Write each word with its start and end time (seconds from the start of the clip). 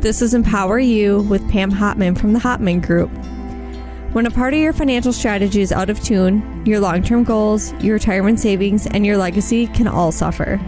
This 0.00 0.22
is 0.22 0.32
Empower 0.32 0.78
You 0.78 1.22
with 1.22 1.50
Pam 1.50 1.72
Hopman 1.72 2.16
from 2.16 2.32
the 2.32 2.38
Hopman 2.38 2.86
Group. 2.86 3.10
When 4.14 4.26
a 4.26 4.30
part 4.30 4.54
of 4.54 4.60
your 4.60 4.72
financial 4.72 5.12
strategy 5.12 5.60
is 5.60 5.72
out 5.72 5.90
of 5.90 6.00
tune, 6.00 6.62
your 6.64 6.78
long 6.78 7.02
term 7.02 7.24
goals, 7.24 7.72
your 7.82 7.94
retirement 7.94 8.38
savings, 8.38 8.86
and 8.86 9.04
your 9.04 9.16
legacy 9.16 9.66
can 9.66 9.88
all 9.88 10.12
suffer. 10.12 10.60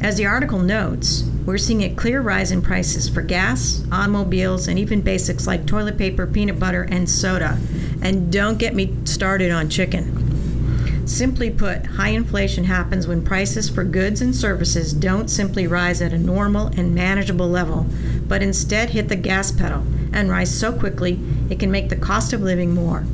As 0.00 0.16
the 0.16 0.26
article 0.26 0.60
notes, 0.60 1.24
we're 1.44 1.58
seeing 1.58 1.82
a 1.82 1.94
clear 1.94 2.20
rise 2.20 2.52
in 2.52 2.62
prices 2.62 3.08
for 3.08 3.20
gas, 3.20 3.84
automobiles, 3.90 4.68
and 4.68 4.78
even 4.78 5.00
basics 5.00 5.46
like 5.46 5.66
toilet 5.66 5.98
paper, 5.98 6.26
peanut 6.26 6.60
butter, 6.60 6.82
and 6.84 7.10
soda. 7.10 7.58
And 8.00 8.32
don't 8.32 8.58
get 8.58 8.74
me 8.74 8.94
started 9.04 9.50
on 9.50 9.68
chicken. 9.68 11.06
Simply 11.06 11.50
put, 11.50 11.84
high 11.84 12.10
inflation 12.10 12.64
happens 12.64 13.08
when 13.08 13.24
prices 13.24 13.68
for 13.68 13.82
goods 13.82 14.20
and 14.20 14.34
services 14.34 14.92
don't 14.92 15.28
simply 15.28 15.66
rise 15.66 16.00
at 16.00 16.12
a 16.12 16.18
normal 16.18 16.68
and 16.68 16.94
manageable 16.94 17.48
level, 17.48 17.86
but 18.28 18.42
instead 18.42 18.90
hit 18.90 19.08
the 19.08 19.16
gas 19.16 19.50
pedal 19.50 19.82
and 20.12 20.30
rise 20.30 20.56
so 20.56 20.72
quickly 20.72 21.18
it 21.50 21.58
can 21.58 21.72
make 21.72 21.88
the 21.88 21.96
cost 21.96 22.32
of 22.32 22.40
living 22.40 22.72
more 22.72 23.04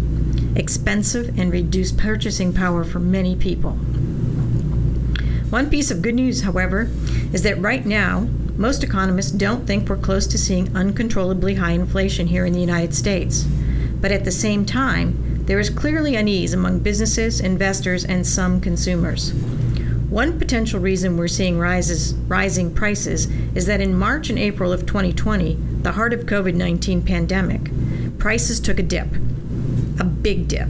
expensive, 0.59 1.39
and 1.39 1.53
reduce 1.53 1.93
purchasing 1.93 2.53
power 2.53 2.85
for 2.85 2.99
many 2.99 3.37
people. 3.37 3.73
One 5.51 5.71
piece 5.71 5.91
of 5.91 6.03
good 6.03 6.15
news, 6.15 6.43
however, 6.43 6.91
is 7.33 7.43
that 7.45 7.61
right 7.61 7.87
now, 7.87 8.29
most 8.57 8.83
economists 8.83 9.31
don't 9.31 9.67
think 9.67 9.89
we're 9.89 9.97
close 9.97 10.27
to 10.27 10.37
seeing 10.37 10.77
uncontrollably 10.77 11.55
high 11.55 11.71
inflation 11.73 12.27
here 12.27 12.45
in 12.45 12.53
the 12.53 12.61
United 12.61 12.95
States. 12.95 13.45
But 14.01 14.13
at 14.13 14.25
the 14.25 14.31
same 14.31 14.67
time, 14.67 15.45
there 15.47 15.61
is 15.61 15.71
clearly 15.71 16.17
unease 16.17 16.53
among 16.53 16.81
businesses, 16.81 17.41
investors, 17.41 18.05
and 18.05 18.27
some 18.27 18.61
consumers. 18.61 19.33
One 20.11 20.39
potential 20.39 20.81
reason 20.81 21.17
we're 21.17 21.29
seeing 21.29 21.59
rises, 21.59 22.15
rising 22.15 22.75
prices 22.75 23.27
is 23.55 23.67
that 23.67 23.81
in 23.81 23.95
March 23.95 24.31
and 24.31 24.39
April 24.39 24.73
of 24.73 24.87
2020, 24.87 25.55
the 25.83 25.93
heart 25.93 26.13
of 26.13 26.27
COVID-19 26.27 27.07
pandemic, 27.07 27.71
prices 28.19 28.59
took 28.59 28.79
a 28.79 28.83
dip 28.83 29.09
big 30.29 30.47
dip. 30.47 30.69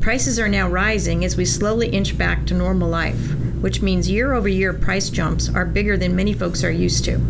Prices 0.00 0.40
are 0.40 0.48
now 0.48 0.68
rising 0.68 1.24
as 1.24 1.36
we 1.36 1.44
slowly 1.44 1.88
inch 1.88 2.18
back 2.18 2.44
to 2.44 2.52
normal 2.52 2.88
life, 2.88 3.32
which 3.60 3.80
means 3.80 4.10
year 4.10 4.32
over 4.32 4.48
year 4.48 4.72
price 4.72 5.08
jumps 5.08 5.48
are 5.48 5.64
bigger 5.64 5.96
than 5.96 6.16
many 6.16 6.32
folks 6.32 6.64
are 6.64 6.72
used 6.72 7.04
to. 7.04 7.20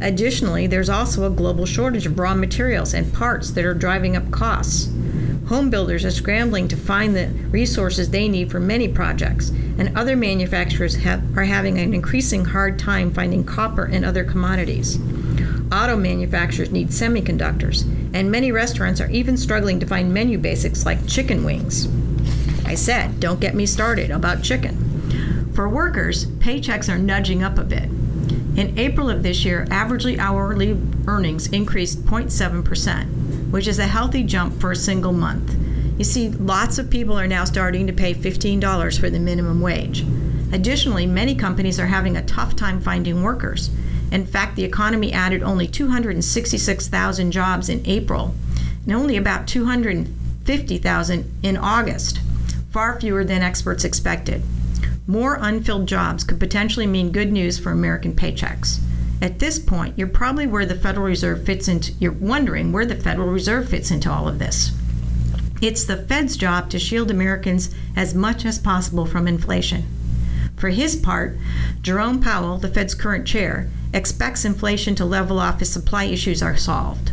Additionally, 0.00 0.66
there's 0.66 0.88
also 0.88 1.26
a 1.26 1.36
global 1.36 1.66
shortage 1.66 2.06
of 2.06 2.18
raw 2.18 2.34
materials 2.34 2.94
and 2.94 3.12
parts 3.12 3.50
that 3.50 3.66
are 3.66 3.74
driving 3.74 4.16
up 4.16 4.30
costs. 4.30 4.90
Home 5.48 5.68
builders 5.68 6.02
are 6.02 6.10
scrambling 6.10 6.66
to 6.68 6.78
find 6.78 7.14
the 7.14 7.28
resources 7.50 8.08
they 8.08 8.26
need 8.26 8.50
for 8.50 8.58
many 8.58 8.88
projects, 8.88 9.50
and 9.50 9.94
other 9.98 10.16
manufacturers 10.16 10.94
have, 10.94 11.36
are 11.36 11.44
having 11.44 11.78
an 11.78 11.92
increasing 11.92 12.46
hard 12.46 12.78
time 12.78 13.12
finding 13.12 13.44
copper 13.44 13.84
and 13.84 14.02
other 14.02 14.24
commodities. 14.24 14.98
Auto 15.70 15.94
manufacturers 15.94 16.70
need 16.70 16.88
semiconductors, 16.88 17.84
and 18.16 18.30
many 18.30 18.50
restaurants 18.50 18.98
are 18.98 19.10
even 19.10 19.36
struggling 19.36 19.78
to 19.78 19.84
find 19.84 20.14
menu 20.14 20.38
basics 20.38 20.86
like 20.86 21.06
chicken 21.06 21.44
wings. 21.44 21.86
I 22.64 22.74
said, 22.74 23.20
don't 23.20 23.40
get 23.40 23.54
me 23.54 23.66
started 23.66 24.10
about 24.10 24.42
chicken. 24.42 25.52
For 25.54 25.68
workers, 25.68 26.24
paychecks 26.24 26.90
are 26.90 26.96
nudging 26.96 27.42
up 27.42 27.58
a 27.58 27.64
bit. 27.64 27.90
In 28.56 28.72
April 28.78 29.10
of 29.10 29.22
this 29.22 29.44
year, 29.44 29.66
averagely 29.66 30.16
hourly 30.16 30.80
earnings 31.06 31.48
increased 31.48 32.06
0.7%, 32.06 33.50
which 33.50 33.68
is 33.68 33.78
a 33.78 33.86
healthy 33.86 34.22
jump 34.22 34.58
for 34.62 34.72
a 34.72 34.76
single 34.76 35.12
month. 35.12 35.54
You 35.98 36.04
see, 36.04 36.30
lots 36.30 36.78
of 36.78 36.88
people 36.88 37.18
are 37.18 37.28
now 37.28 37.44
starting 37.44 37.86
to 37.86 37.92
pay 37.92 38.14
$15 38.14 38.98
for 38.98 39.10
the 39.10 39.18
minimum 39.18 39.60
wage. 39.60 40.06
Additionally, 40.54 41.04
many 41.04 41.34
companies 41.34 41.78
are 41.78 41.86
having 41.86 42.16
a 42.16 42.24
tough 42.24 42.56
time 42.56 42.80
finding 42.80 43.22
workers. 43.22 43.68
In 44.10 44.26
fact, 44.26 44.56
the 44.56 44.64
economy 44.64 45.12
added 45.12 45.42
only 45.42 45.66
266,000 45.66 47.32
jobs 47.32 47.68
in 47.68 47.82
April 47.86 48.34
and 48.84 48.94
only 48.94 49.16
about 49.16 49.46
250,000 49.46 51.32
in 51.42 51.56
August, 51.56 52.20
far 52.70 53.00
fewer 53.00 53.24
than 53.24 53.42
experts 53.42 53.84
expected. 53.84 54.42
More 55.06 55.38
unfilled 55.40 55.86
jobs 55.86 56.24
could 56.24 56.40
potentially 56.40 56.86
mean 56.86 57.12
good 57.12 57.32
news 57.32 57.58
for 57.58 57.70
American 57.70 58.14
paychecks. 58.14 58.80
At 59.22 59.38
this 59.38 59.58
point, 59.58 59.96
you're 59.96 60.08
probably 60.08 60.46
where 60.46 60.66
the 60.66 60.74
Federal 60.74 61.06
Reserve 61.06 61.44
fits 61.44 61.68
into 61.68 61.92
you're 61.92 62.12
wondering 62.12 62.72
where 62.72 62.84
the 62.86 62.94
Federal 62.94 63.28
Reserve 63.28 63.68
fits 63.68 63.90
into 63.90 64.10
all 64.10 64.28
of 64.28 64.38
this. 64.38 64.72
It's 65.62 65.84
the 65.84 65.96
Fed's 65.96 66.36
job 66.36 66.68
to 66.70 66.78
shield 66.78 67.10
Americans 67.10 67.74
as 67.96 68.14
much 68.14 68.44
as 68.44 68.58
possible 68.58 69.06
from 69.06 69.26
inflation. 69.26 69.84
For 70.56 70.68
his 70.68 70.96
part, 70.96 71.38
Jerome 71.80 72.20
Powell, 72.20 72.58
the 72.58 72.68
Fed's 72.68 72.94
current 72.94 73.26
chair, 73.26 73.70
expects 73.96 74.44
inflation 74.44 74.94
to 74.94 75.04
level 75.06 75.40
off 75.40 75.62
as 75.62 75.70
supply 75.70 76.04
issues 76.04 76.42
are 76.42 76.56
solved. 76.56 77.12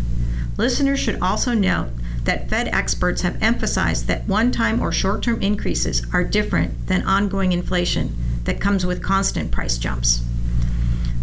Listeners 0.57 0.99
should 0.99 1.19
also 1.21 1.53
note 1.53 1.89
that 2.25 2.49
Fed 2.49 2.67
experts 2.67 3.21
have 3.21 3.41
emphasized 3.41 4.07
that 4.07 4.27
one 4.27 4.51
time 4.51 4.81
or 4.81 4.91
short 4.91 5.23
term 5.23 5.41
increases 5.41 6.05
are 6.13 6.25
different 6.25 6.87
than 6.87 7.01
ongoing 7.03 7.53
inflation 7.53 8.15
that 8.43 8.59
comes 8.59 8.85
with 8.85 9.01
constant 9.01 9.49
price 9.49 9.77
jumps. 9.77 10.23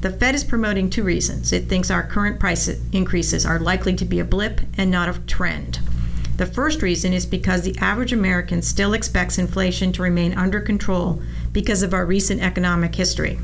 The 0.00 0.10
Fed 0.10 0.34
is 0.34 0.44
promoting 0.44 0.88
two 0.88 1.04
reasons. 1.04 1.52
It 1.52 1.68
thinks 1.68 1.90
our 1.90 2.02
current 2.02 2.40
price 2.40 2.68
increases 2.90 3.44
are 3.44 3.58
likely 3.58 3.94
to 3.96 4.06
be 4.06 4.18
a 4.18 4.24
blip 4.24 4.62
and 4.78 4.90
not 4.90 5.14
a 5.14 5.20
trend. 5.20 5.78
The 6.38 6.46
first 6.46 6.80
reason 6.80 7.12
is 7.12 7.26
because 7.26 7.62
the 7.62 7.76
average 7.80 8.14
American 8.14 8.62
still 8.62 8.94
expects 8.94 9.36
inflation 9.36 9.92
to 9.92 10.02
remain 10.02 10.32
under 10.32 10.58
control 10.58 11.20
because 11.52 11.82
of 11.82 11.92
our 11.92 12.06
recent 12.06 12.40
economic 12.40 12.94
history. 12.94 13.38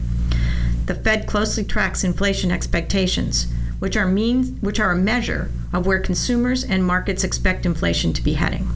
The 0.86 0.94
Fed 0.94 1.26
closely 1.26 1.64
tracks 1.64 2.04
inflation 2.04 2.52
expectations, 2.52 3.48
which 3.80 3.96
are 3.96 4.06
mean, 4.06 4.56
which 4.60 4.78
are 4.78 4.92
a 4.92 4.96
measure 4.96 5.50
of 5.72 5.84
where 5.84 5.98
consumers 5.98 6.62
and 6.62 6.84
markets 6.84 7.24
expect 7.24 7.66
inflation 7.66 8.12
to 8.12 8.22
be 8.22 8.34
heading. 8.34 8.68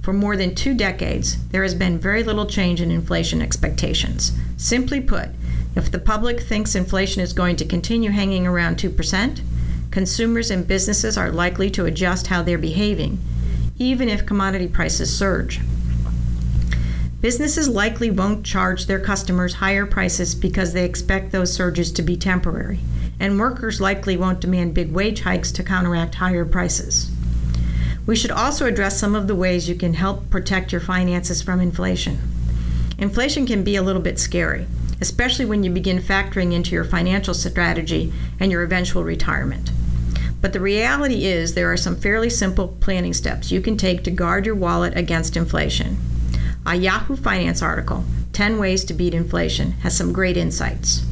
For 0.00 0.14
more 0.14 0.36
than 0.36 0.54
two 0.54 0.74
decades, 0.74 1.36
there 1.48 1.62
has 1.62 1.74
been 1.74 1.98
very 1.98 2.24
little 2.24 2.46
change 2.46 2.80
in 2.80 2.90
inflation 2.90 3.42
expectations. 3.42 4.32
Simply 4.56 5.00
put, 5.00 5.28
if 5.76 5.90
the 5.90 5.98
public 5.98 6.40
thinks 6.40 6.74
inflation 6.74 7.22
is 7.22 7.32
going 7.32 7.56
to 7.56 7.66
continue 7.66 8.10
hanging 8.10 8.46
around 8.46 8.78
2%, 8.78 9.40
consumers 9.90 10.50
and 10.50 10.66
businesses 10.66 11.18
are 11.18 11.30
likely 11.30 11.70
to 11.70 11.84
adjust 11.84 12.28
how 12.28 12.42
they're 12.42 12.58
behaving, 12.58 13.20
even 13.78 14.08
if 14.08 14.26
commodity 14.26 14.68
prices 14.68 15.16
surge. 15.16 15.60
Businesses 17.22 17.68
likely 17.68 18.10
won't 18.10 18.44
charge 18.44 18.86
their 18.86 18.98
customers 18.98 19.54
higher 19.54 19.86
prices 19.86 20.34
because 20.34 20.72
they 20.72 20.84
expect 20.84 21.30
those 21.30 21.52
surges 21.52 21.92
to 21.92 22.02
be 22.02 22.16
temporary, 22.16 22.80
and 23.20 23.38
workers 23.38 23.80
likely 23.80 24.16
won't 24.16 24.40
demand 24.40 24.74
big 24.74 24.90
wage 24.90 25.20
hikes 25.20 25.52
to 25.52 25.62
counteract 25.62 26.16
higher 26.16 26.44
prices. 26.44 27.12
We 28.06 28.16
should 28.16 28.32
also 28.32 28.66
address 28.66 28.98
some 28.98 29.14
of 29.14 29.28
the 29.28 29.36
ways 29.36 29.68
you 29.68 29.76
can 29.76 29.94
help 29.94 30.30
protect 30.30 30.72
your 30.72 30.80
finances 30.80 31.40
from 31.40 31.60
inflation. 31.60 32.18
Inflation 32.98 33.46
can 33.46 33.62
be 33.62 33.76
a 33.76 33.82
little 33.82 34.02
bit 34.02 34.18
scary, 34.18 34.66
especially 35.00 35.44
when 35.44 35.62
you 35.62 35.70
begin 35.70 36.00
factoring 36.00 36.52
into 36.52 36.72
your 36.72 36.82
financial 36.82 37.34
strategy 37.34 38.12
and 38.40 38.50
your 38.50 38.64
eventual 38.64 39.04
retirement. 39.04 39.70
But 40.40 40.52
the 40.52 40.60
reality 40.60 41.26
is, 41.26 41.54
there 41.54 41.70
are 41.70 41.76
some 41.76 41.94
fairly 41.94 42.30
simple 42.30 42.76
planning 42.80 43.12
steps 43.12 43.52
you 43.52 43.60
can 43.60 43.76
take 43.76 44.02
to 44.02 44.10
guard 44.10 44.44
your 44.44 44.56
wallet 44.56 44.96
against 44.96 45.36
inflation. 45.36 45.98
A 46.64 46.76
Yahoo 46.76 47.16
Finance 47.16 47.60
article, 47.60 48.04
10 48.34 48.56
Ways 48.56 48.84
to 48.84 48.94
Beat 48.94 49.14
Inflation, 49.14 49.72
has 49.82 49.96
some 49.96 50.12
great 50.12 50.36
insights. 50.36 51.04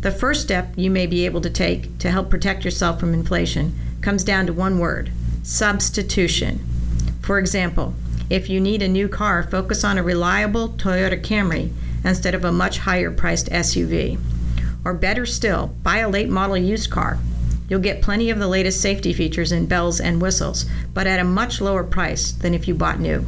The 0.00 0.10
first 0.10 0.42
step 0.42 0.72
you 0.76 0.90
may 0.90 1.06
be 1.06 1.24
able 1.24 1.40
to 1.42 1.50
take 1.50 1.96
to 1.98 2.10
help 2.10 2.28
protect 2.28 2.64
yourself 2.64 2.98
from 2.98 3.14
inflation 3.14 3.78
comes 4.00 4.24
down 4.24 4.46
to 4.46 4.52
one 4.52 4.80
word 4.80 5.12
substitution. 5.44 6.58
For 7.22 7.38
example, 7.38 7.94
if 8.28 8.50
you 8.50 8.60
need 8.60 8.82
a 8.82 8.88
new 8.88 9.06
car, 9.06 9.44
focus 9.44 9.84
on 9.84 9.96
a 9.96 10.02
reliable 10.02 10.70
Toyota 10.70 11.22
Camry 11.22 11.70
instead 12.04 12.34
of 12.34 12.44
a 12.44 12.50
much 12.50 12.78
higher 12.78 13.12
priced 13.12 13.48
SUV. 13.50 14.18
Or 14.84 14.92
better 14.92 15.24
still, 15.24 15.68
buy 15.84 15.98
a 15.98 16.08
late 16.08 16.28
model 16.28 16.56
used 16.56 16.90
car. 16.90 17.20
You'll 17.68 17.78
get 17.78 18.02
plenty 18.02 18.28
of 18.30 18.40
the 18.40 18.48
latest 18.48 18.80
safety 18.80 19.12
features 19.12 19.52
and 19.52 19.68
bells 19.68 20.00
and 20.00 20.20
whistles, 20.20 20.66
but 20.92 21.06
at 21.06 21.20
a 21.20 21.24
much 21.24 21.60
lower 21.60 21.84
price 21.84 22.32
than 22.32 22.54
if 22.54 22.66
you 22.66 22.74
bought 22.74 22.98
new. 22.98 23.24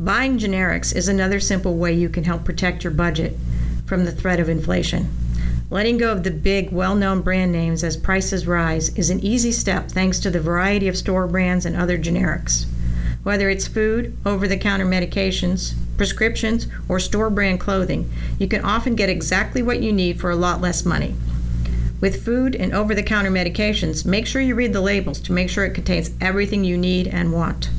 Buying 0.00 0.38
generics 0.38 0.94
is 0.94 1.08
another 1.08 1.40
simple 1.40 1.74
way 1.74 1.92
you 1.92 2.08
can 2.08 2.22
help 2.22 2.44
protect 2.44 2.84
your 2.84 2.92
budget 2.92 3.36
from 3.84 4.04
the 4.04 4.12
threat 4.12 4.38
of 4.38 4.48
inflation. 4.48 5.10
Letting 5.70 5.98
go 5.98 6.12
of 6.12 6.22
the 6.22 6.30
big, 6.30 6.70
well 6.70 6.94
known 6.94 7.20
brand 7.20 7.50
names 7.50 7.82
as 7.82 7.96
prices 7.96 8.46
rise 8.46 8.96
is 8.96 9.10
an 9.10 9.18
easy 9.24 9.50
step 9.50 9.90
thanks 9.90 10.20
to 10.20 10.30
the 10.30 10.40
variety 10.40 10.86
of 10.86 10.96
store 10.96 11.26
brands 11.26 11.66
and 11.66 11.74
other 11.74 11.98
generics. 11.98 12.66
Whether 13.24 13.50
it's 13.50 13.66
food, 13.66 14.16
over 14.24 14.46
the 14.46 14.56
counter 14.56 14.86
medications, 14.86 15.74
prescriptions, 15.96 16.68
or 16.88 17.00
store 17.00 17.28
brand 17.28 17.58
clothing, 17.58 18.08
you 18.38 18.46
can 18.46 18.64
often 18.64 18.94
get 18.94 19.08
exactly 19.08 19.62
what 19.62 19.82
you 19.82 19.92
need 19.92 20.20
for 20.20 20.30
a 20.30 20.36
lot 20.36 20.60
less 20.60 20.84
money. 20.84 21.16
With 22.00 22.24
food 22.24 22.54
and 22.54 22.72
over 22.72 22.94
the 22.94 23.02
counter 23.02 23.32
medications, 23.32 24.06
make 24.06 24.28
sure 24.28 24.40
you 24.40 24.54
read 24.54 24.72
the 24.72 24.80
labels 24.80 25.18
to 25.22 25.32
make 25.32 25.50
sure 25.50 25.64
it 25.64 25.74
contains 25.74 26.12
everything 26.20 26.62
you 26.62 26.78
need 26.78 27.08
and 27.08 27.32
want. 27.32 27.70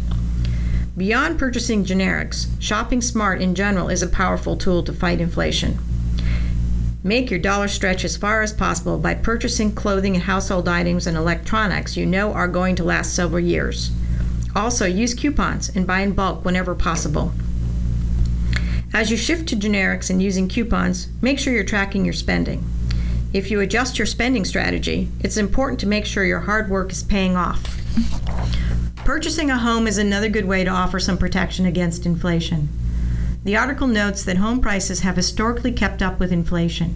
Beyond 1.00 1.40
purchasing 1.40 1.86
generics, 1.86 2.48
shopping 2.60 3.02
smart 3.02 3.42
in 3.42 3.56
general 3.56 3.88
is 3.88 4.02
a 4.02 4.08
powerful 4.08 4.58
tool 4.58 4.84
to 4.84 4.92
fight 4.92 5.22
inflation. 5.22 5.80
Make 7.06 7.32
your 7.32 7.40
dollar 7.40 7.70
stretch 7.70 8.04
as 8.04 8.18
far 8.18 8.42
as 8.42 8.52
possible 8.52 8.98
by 8.98 9.14
purchasing 9.14 9.74
clothing 9.74 10.16
and 10.16 10.26
household 10.26 10.68
items 10.68 11.08
and 11.08 11.16
electronics 11.16 11.96
you 11.96 12.06
know 12.06 12.34
are 12.34 12.50
going 12.50 12.76
to 12.76 12.84
last 12.84 13.16
several 13.16 13.40
years. 13.40 13.92
Also, 14.54 14.86
use 14.86 15.14
coupons 15.14 15.70
and 15.70 15.88
buy 15.88 16.02
in 16.02 16.12
bulk 16.12 16.44
whenever 16.44 16.76
possible. 16.76 17.32
As 18.94 19.10
you 19.10 19.16
shift 19.16 19.48
to 19.48 19.56
generics 19.56 20.10
and 20.10 20.22
using 20.22 20.50
coupons, 20.50 21.08
make 21.22 21.40
sure 21.40 21.54
you're 21.54 21.64
tracking 21.64 22.04
your 22.04 22.14
spending. 22.14 22.66
If 23.32 23.50
you 23.50 23.62
adjust 23.62 23.98
your 23.98 24.06
spending 24.06 24.44
strategy, 24.44 25.08
it's 25.22 25.38
important 25.38 25.80
to 25.80 25.88
make 25.88 26.06
sure 26.06 26.26
your 26.26 26.42
hard 26.42 26.70
work 26.70 26.92
is 26.92 27.04
paying 27.04 27.38
off. 27.38 27.78
Purchasing 29.10 29.50
a 29.50 29.58
home 29.58 29.88
is 29.88 29.98
another 29.98 30.30
good 30.30 30.46
way 30.46 30.64
to 30.64 30.70
offer 30.70 31.00
some 31.00 31.18
protection 31.18 31.66
against 31.66 32.06
inflation. 32.06 32.70
The 33.44 33.58
article 33.58 33.88
notes 33.88 34.24
that 34.24 34.38
home 34.38 34.62
prices 34.62 35.00
have 35.00 35.16
historically 35.16 35.72
kept 35.72 36.04
up 36.04 36.20
with 36.20 36.32
inflation. 36.32 36.94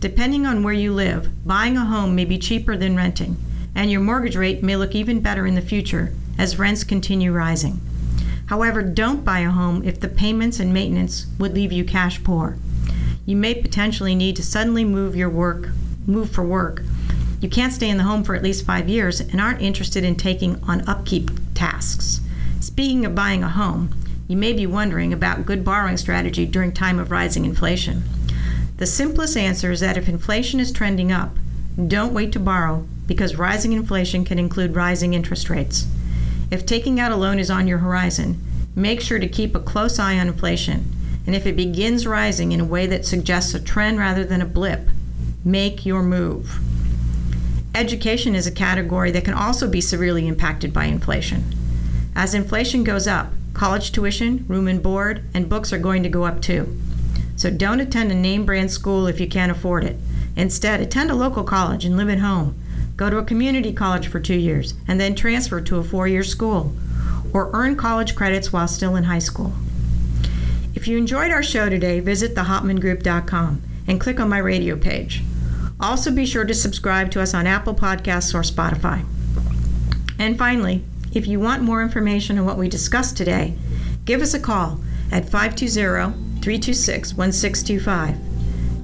Depending 0.00 0.46
on 0.46 0.64
where 0.64 0.74
you 0.74 0.92
live, 0.92 1.28
buying 1.46 1.76
a 1.76 1.84
home 1.84 2.16
may 2.16 2.24
be 2.24 2.38
cheaper 2.38 2.76
than 2.76 2.96
renting, 2.96 3.36
and 3.72 3.88
your 3.88 4.00
mortgage 4.00 4.34
rate 4.34 4.64
may 4.64 4.74
look 4.74 4.96
even 4.96 5.20
better 5.20 5.46
in 5.46 5.54
the 5.54 5.60
future 5.60 6.12
as 6.38 6.58
rents 6.58 6.82
continue 6.82 7.30
rising. 7.30 7.80
However, 8.46 8.82
don't 8.82 9.24
buy 9.24 9.38
a 9.38 9.50
home 9.50 9.84
if 9.84 10.00
the 10.00 10.08
payments 10.08 10.58
and 10.58 10.74
maintenance 10.74 11.26
would 11.38 11.54
leave 11.54 11.70
you 11.70 11.84
cash 11.84 12.24
poor. 12.24 12.58
You 13.26 13.36
may 13.36 13.54
potentially 13.54 14.16
need 14.16 14.34
to 14.34 14.42
suddenly 14.42 14.84
move 14.84 15.14
your 15.14 15.30
work, 15.30 15.68
move 16.04 16.32
for 16.32 16.42
work. 16.42 16.82
You 17.40 17.48
can't 17.48 17.72
stay 17.72 17.90
in 17.90 17.98
the 17.98 18.04
home 18.04 18.24
for 18.24 18.34
at 18.34 18.42
least 18.42 18.66
5 18.66 18.88
years 18.88 19.20
and 19.20 19.40
aren't 19.40 19.62
interested 19.62 20.02
in 20.02 20.16
taking 20.16 20.60
on 20.64 20.88
upkeep 20.88 21.30
tasks. 21.64 22.20
Speaking 22.60 23.06
of 23.06 23.14
buying 23.14 23.42
a 23.42 23.48
home, 23.48 23.88
you 24.28 24.36
may 24.36 24.52
be 24.52 24.66
wondering 24.66 25.14
about 25.14 25.46
good 25.46 25.64
borrowing 25.64 25.96
strategy 25.96 26.44
during 26.44 26.72
time 26.72 26.98
of 26.98 27.10
rising 27.10 27.46
inflation. 27.46 28.02
The 28.76 28.86
simplest 28.86 29.34
answer 29.34 29.70
is 29.70 29.80
that 29.80 29.96
if 29.96 30.06
inflation 30.06 30.60
is 30.60 30.70
trending 30.70 31.10
up, 31.10 31.36
don't 31.88 32.12
wait 32.12 32.32
to 32.32 32.38
borrow 32.38 32.86
because 33.06 33.36
rising 33.36 33.72
inflation 33.72 34.26
can 34.26 34.38
include 34.38 34.76
rising 34.76 35.14
interest 35.14 35.48
rates. 35.48 35.86
If 36.50 36.66
taking 36.66 37.00
out 37.00 37.12
a 37.12 37.16
loan 37.16 37.38
is 37.38 37.50
on 37.50 37.66
your 37.66 37.78
horizon, 37.78 38.42
make 38.76 39.00
sure 39.00 39.18
to 39.18 39.26
keep 39.26 39.54
a 39.54 39.60
close 39.60 39.98
eye 39.98 40.18
on 40.18 40.28
inflation. 40.28 40.92
And 41.26 41.34
if 41.34 41.46
it 41.46 41.56
begins 41.56 42.06
rising 42.06 42.52
in 42.52 42.60
a 42.60 42.64
way 42.66 42.86
that 42.88 43.06
suggests 43.06 43.54
a 43.54 43.60
trend 43.60 43.98
rather 43.98 44.24
than 44.24 44.42
a 44.42 44.46
blip, 44.58 44.88
make 45.46 45.86
your 45.86 46.02
move. 46.02 46.58
Education 47.74 48.34
is 48.34 48.46
a 48.46 48.52
category 48.52 49.10
that 49.10 49.24
can 49.24 49.34
also 49.34 49.68
be 49.68 49.80
severely 49.80 50.28
impacted 50.28 50.72
by 50.72 50.84
inflation. 50.84 51.44
As 52.14 52.34
inflation 52.34 52.84
goes 52.84 53.06
up, 53.08 53.32
College 53.54 53.92
tuition, 53.92 54.44
room 54.48 54.66
and 54.66 54.82
board, 54.82 55.22
and 55.32 55.48
books 55.48 55.72
are 55.72 55.78
going 55.78 56.02
to 56.02 56.08
go 56.08 56.24
up 56.24 56.42
too. 56.42 56.76
So 57.36 57.50
don't 57.50 57.80
attend 57.80 58.10
a 58.10 58.14
name 58.14 58.44
brand 58.44 58.72
school 58.72 59.06
if 59.06 59.20
you 59.20 59.28
can't 59.28 59.52
afford 59.52 59.84
it. 59.84 59.96
Instead, 60.36 60.80
attend 60.80 61.10
a 61.10 61.14
local 61.14 61.44
college 61.44 61.84
and 61.84 61.96
live 61.96 62.08
at 62.08 62.18
home. 62.18 62.60
Go 62.96 63.10
to 63.10 63.18
a 63.18 63.24
community 63.24 63.72
college 63.72 64.08
for 64.08 64.18
two 64.18 64.34
years 64.34 64.74
and 64.88 65.00
then 65.00 65.14
transfer 65.14 65.60
to 65.60 65.78
a 65.78 65.84
four 65.84 66.08
year 66.08 66.24
school. 66.24 66.74
Or 67.32 67.50
earn 67.52 67.76
college 67.76 68.16
credits 68.16 68.52
while 68.52 68.68
still 68.68 68.96
in 68.96 69.04
high 69.04 69.20
school. 69.20 69.52
If 70.74 70.88
you 70.88 70.98
enjoyed 70.98 71.30
our 71.30 71.42
show 71.42 71.68
today, 71.68 72.00
visit 72.00 72.34
thehopmangroup.com 72.34 73.62
and 73.86 74.00
click 74.00 74.18
on 74.18 74.28
my 74.28 74.38
radio 74.38 74.76
page. 74.76 75.22
Also, 75.80 76.10
be 76.10 76.26
sure 76.26 76.44
to 76.44 76.54
subscribe 76.54 77.10
to 77.10 77.20
us 77.20 77.34
on 77.34 77.46
Apple 77.46 77.74
Podcasts 77.74 78.34
or 78.34 78.42
Spotify. 78.42 79.04
And 80.18 80.38
finally, 80.38 80.84
if 81.12 81.26
you 81.26 81.40
want 81.40 81.62
more 81.62 81.82
information 81.82 82.38
on 82.38 82.44
what 82.44 82.58
we 82.58 82.68
discussed 82.68 83.16
today, 83.16 83.54
give 84.04 84.22
us 84.22 84.34
a 84.34 84.40
call 84.40 84.80
at 85.12 85.28
520 85.28 86.12
326 86.40 87.14
1625. 87.14 88.16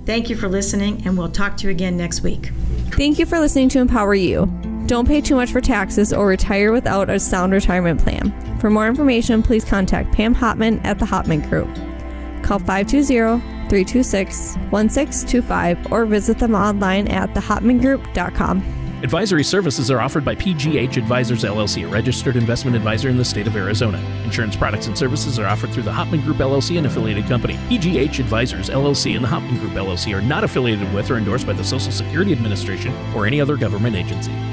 Thank 0.07 0.31
you 0.31 0.37
for 0.37 0.49
listening, 0.49 1.07
and 1.07 1.17
we'll 1.17 1.31
talk 1.31 1.57
to 1.59 1.65
you 1.65 1.71
again 1.71 1.97
next 1.97 2.23
week. 2.23 2.53
Thank 2.93 3.19
you 3.19 3.27
for 3.27 3.39
listening 3.39 3.69
to 3.71 3.81
Empower 3.81 4.15
You. 4.15 4.47
Don't 4.87 5.07
pay 5.07 5.21
too 5.21 5.37
much 5.37 5.53
for 5.53 5.61
taxes 5.61 6.13
or 6.13 6.27
retire 6.27 6.73
without 6.73 7.11
a 7.11 7.21
sound 7.21 7.53
retirement 7.53 8.01
plan. 8.01 8.59
For 8.59 8.71
more 8.71 8.89
information, 8.89 9.43
please 9.43 9.65
contact 9.65 10.13
Pam 10.13 10.35
Hopman 10.35 10.85
at 10.85 10.99
the 10.99 11.07
Hopman 11.07 11.49
Group. 11.49 11.69
Call 12.43 12.59
520 12.59 13.60
326 13.71 14.57
1625 14.71 15.93
or 15.93 16.05
visit 16.05 16.39
them 16.39 16.55
online 16.55 17.09
at 17.09 17.33
thehopmangroup.com. 17.35 18.81
Advisory 19.03 19.43
services 19.43 19.91
are 19.91 20.01
offered 20.01 20.27
by 20.27 20.35
PGH 20.35 20.99
Advisors 20.99 21.43
LLC, 21.43 21.87
a 21.87 21.89
registered 21.89 22.37
investment 22.37 22.77
advisor 22.77 23.09
in 23.09 23.17
the 23.17 23.25
state 23.25 23.47
of 23.47 23.57
Arizona. 23.57 23.99
Insurance 24.25 24.57
products 24.57 24.89
and 24.89 24.99
services 24.99 25.39
are 25.39 25.47
offered 25.47 25.71
through 25.71 25.85
the 25.85 25.91
Hopman 25.91 26.23
Group 26.23 26.37
LLC 26.37 26.77
and 26.77 26.87
affiliated 26.87 27.25
company. 27.25 27.55
PGH 27.71 28.19
Advisors 28.19 28.69
LLC 28.69 29.15
and 29.15 29.25
the 29.25 29.29
Hopman 29.29 29.59
Group 29.59 29.73
LLC 29.73 30.15
are 30.15 30.21
not 30.21 30.45
affiliated 30.45 30.93
with 30.93 31.11
or 31.11 31.17
endorsed 31.17 31.47
by 31.47 31.55
the 31.55 31.65
Social 31.65 31.91
Security 31.91 32.33
Administration 32.33 32.95
or 33.15 33.27
any 33.27 33.41
other 33.41 33.57
government 33.57 33.97
agency. 33.97 34.33